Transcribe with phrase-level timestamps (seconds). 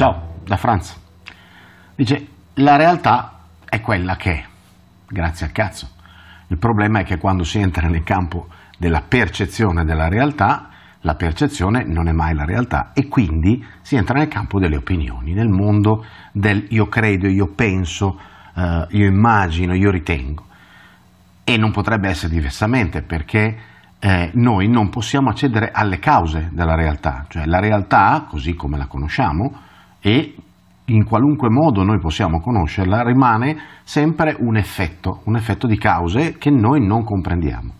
[0.00, 0.98] Ciao, da Franz.
[1.94, 4.44] Dice, la realtà è quella che è,
[5.06, 5.90] grazie al cazzo.
[6.46, 8.46] Il problema è che quando si entra nel campo
[8.78, 14.18] della percezione della realtà, la percezione non è mai la realtà e quindi si entra
[14.18, 18.18] nel campo delle opinioni, nel mondo del io credo, io penso,
[18.56, 20.46] eh, io immagino, io ritengo.
[21.44, 23.58] E non potrebbe essere diversamente perché
[23.98, 28.86] eh, noi non possiamo accedere alle cause della realtà, cioè la realtà, così come la
[28.86, 29.68] conosciamo,
[30.00, 30.34] e
[30.86, 36.50] in qualunque modo noi possiamo conoscerla, rimane sempre un effetto, un effetto di cause che
[36.50, 37.74] noi non comprendiamo.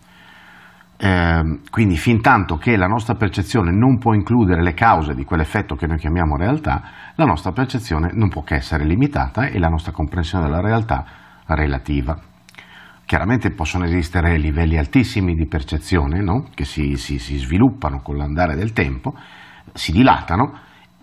[1.02, 5.74] Eh, quindi fin tanto che la nostra percezione non può includere le cause di quell'effetto
[5.74, 6.82] che noi chiamiamo realtà,
[7.14, 11.04] la nostra percezione non può che essere limitata e la nostra comprensione della realtà
[11.46, 12.18] relativa.
[13.06, 16.44] Chiaramente possono esistere livelli altissimi di percezione no?
[16.54, 19.14] che si, si, si sviluppano con l'andare del tempo,
[19.72, 20.52] si dilatano,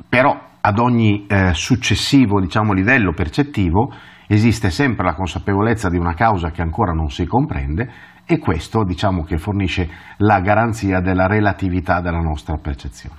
[0.07, 3.89] però ad ogni eh, successivo diciamo, livello percettivo
[4.27, 7.89] esiste sempre la consapevolezza di una causa che ancora non si comprende
[8.25, 13.15] e questo diciamo, che fornisce la garanzia della relatività della nostra percezione.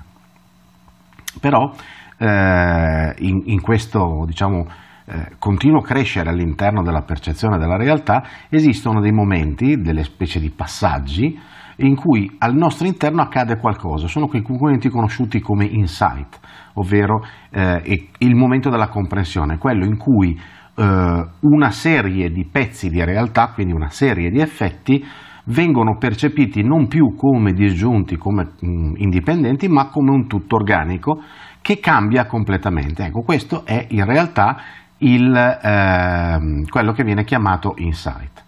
[1.41, 1.73] Però
[2.19, 4.67] eh, in, in, questo diciamo,
[5.07, 11.41] eh, continuo crescere all'interno della percezione della realtà esistono dei momenti, delle specie di passaggi
[11.81, 16.41] in cui al nostro interno accade qualcosa, sono quei momenti conosciuti come insight,
[16.75, 20.39] ovvero eh, il momento della comprensione, quello in cui
[20.77, 25.05] eh, una serie di pezzi di realtà, quindi una serie di effetti,
[25.45, 31.23] vengono percepiti non più come disgiunti, come mh, indipendenti, ma come un tutto organico
[31.63, 33.05] che cambia completamente.
[33.05, 34.57] Ecco, questo è in realtà
[34.99, 38.45] il, eh, quello che viene chiamato insight.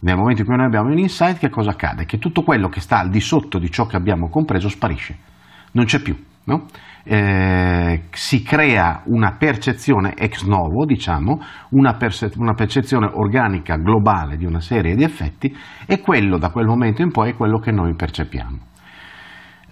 [0.00, 2.04] Nel momento in cui noi abbiamo un insight, che cosa accade?
[2.04, 5.16] Che tutto quello che sta al di sotto di ciò che abbiamo compreso sparisce,
[5.72, 6.16] non c'è più.
[6.44, 6.64] No?
[7.04, 14.46] Eh, si crea una percezione ex novo, diciamo, una, perce- una, percezione organica globale di
[14.46, 15.54] una serie di effetti
[15.84, 18.58] e quello da quel momento in poi è quello che noi percepiamo.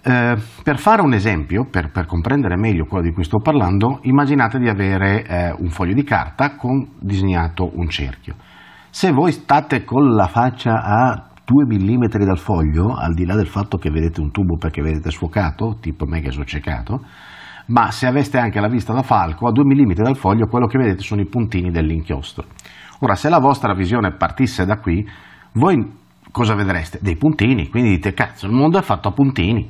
[0.03, 4.59] Eh, per fare un esempio, per, per, comprendere meglio quello di cui sto parlando, immaginate
[4.59, 8.35] di avere eh, un foglio di carta con disegnato un cerchio.
[8.97, 13.45] Se voi state con la faccia a 2 mm dal foglio, al di là del
[13.45, 17.01] fatto che vedete un tubo perché vedete sfocato, tipo me che sono ciecato,
[17.67, 20.79] ma se aveste anche la vista da falco, a 2 mm dal foglio quello che
[20.79, 22.45] vedete sono i puntini dell'inchiostro.
[23.01, 25.07] Ora, se la vostra visione partisse da qui,
[25.51, 25.77] voi
[26.31, 26.97] cosa vedreste?
[26.99, 29.69] Dei puntini, quindi dite, cazzo, il mondo è fatto a puntini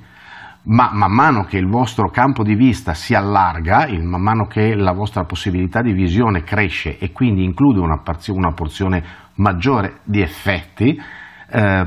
[0.67, 4.91] ma man mano che il vostro campo di vista si allarga, man mano che la
[4.91, 9.03] vostra possibilità di visione cresce e quindi include una, una porzione
[9.35, 10.99] maggiore di effetti,
[11.49, 11.85] eh,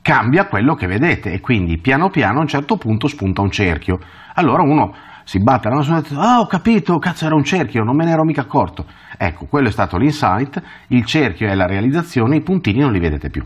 [0.00, 3.98] cambia quello che vedete e quindi piano piano a un certo punto spunta un cerchio.
[4.34, 7.82] Allora uno si batte la mano e dice, ah ho capito, cazzo era un cerchio,
[7.82, 8.86] non me ne ero mica accorto.
[9.18, 13.28] Ecco, quello è stato l'insight, il cerchio è la realizzazione, i puntini non li vedete
[13.28, 13.44] più.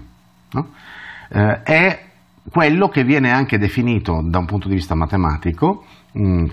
[0.53, 0.69] No?
[1.31, 2.13] Eh, è
[2.51, 5.85] quello che viene anche definito da un punto di vista matematico,
[6.19, 6.47] mm,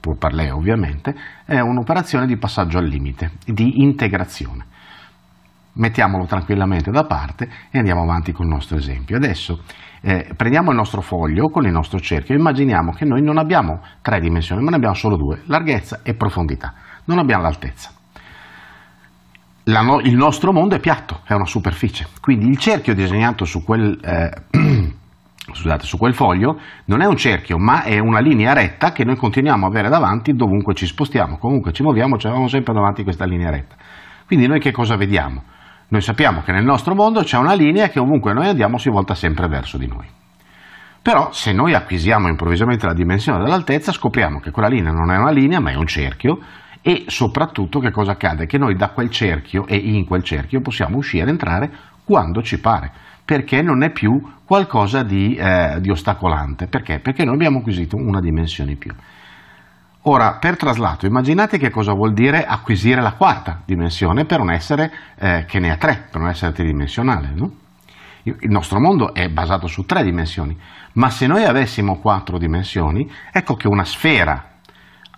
[0.00, 1.14] pur parlè ovviamente,
[1.44, 4.66] è un'operazione di passaggio al limite, di integrazione.
[5.74, 9.16] Mettiamolo tranquillamente da parte e andiamo avanti con il nostro esempio.
[9.16, 9.60] Adesso
[10.00, 13.80] eh, prendiamo il nostro foglio con il nostro cerchio e immaginiamo che noi non abbiamo
[14.00, 16.72] tre dimensioni, ma ne abbiamo solo due, larghezza e profondità.
[17.04, 17.90] Non abbiamo l'altezza.
[19.64, 22.06] La no, il nostro mondo è piatto, è una superficie.
[22.20, 23.98] Quindi il cerchio disegnato su quel...
[24.00, 24.55] Eh,
[25.52, 29.16] scusate, su quel foglio non è un cerchio, ma è una linea retta che noi
[29.16, 33.24] continuiamo a avere davanti dovunque ci spostiamo, comunque ci muoviamo, ci avevamo sempre davanti questa
[33.24, 33.76] linea retta.
[34.26, 35.42] Quindi noi che cosa vediamo?
[35.88, 39.14] Noi sappiamo che nel nostro mondo c'è una linea che ovunque noi andiamo si volta
[39.14, 40.06] sempre verso di noi.
[41.00, 45.30] Però se noi acquisiamo improvvisamente la dimensione dell'altezza scopriamo che quella linea non è una
[45.30, 46.40] linea ma è un cerchio
[46.82, 48.46] e soprattutto che cosa accade?
[48.46, 51.70] Che noi da quel cerchio e in quel cerchio possiamo uscire e entrare
[52.04, 52.90] quando ci pare
[53.26, 56.68] perché non è più qualcosa di, eh, di ostacolante.
[56.68, 57.00] Perché?
[57.00, 58.94] Perché noi abbiamo acquisito una dimensione in più.
[60.02, 64.92] Ora, per traslato, immaginate che cosa vuol dire acquisire la quarta dimensione per un essere
[65.18, 67.32] eh, che ne ha tre, per un essere tridimensionale.
[67.34, 67.50] No?
[68.22, 70.56] Il nostro mondo è basato su tre dimensioni,
[70.94, 74.55] ma se noi avessimo quattro dimensioni, ecco che una sfera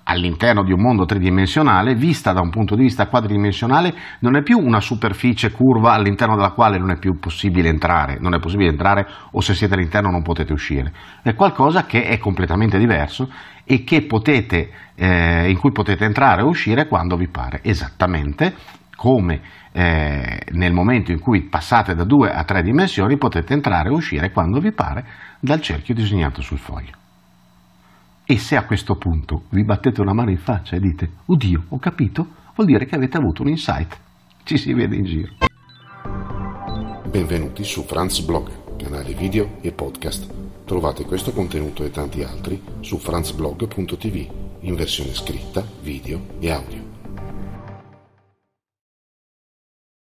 [0.08, 4.58] all'interno di un mondo tridimensionale, vista da un punto di vista quadridimensionale, non è più
[4.58, 9.06] una superficie curva all'interno della quale non è più possibile entrare, non è possibile entrare
[9.32, 13.30] o se siete all'interno non potete uscire, è qualcosa che è completamente diverso
[13.64, 18.54] e potete, eh, in cui potete entrare o uscire quando vi pare, esattamente
[18.96, 19.40] come
[19.72, 24.32] eh, nel momento in cui passate da due a tre dimensioni potete entrare o uscire
[24.32, 25.04] quando vi pare
[25.38, 27.07] dal cerchio disegnato sul foglio.
[28.30, 31.78] E se a questo punto vi battete una mano in faccia e dite, oddio, ho
[31.78, 33.98] capito, vuol dire che avete avuto un insight.
[34.42, 35.32] Ci si vede in giro.
[37.08, 40.30] Benvenuti su Franz Blog, canale video e podcast.
[40.66, 44.26] Trovate questo contenuto e tanti altri su franzblog.tv
[44.60, 46.77] in versione scritta, video e audio.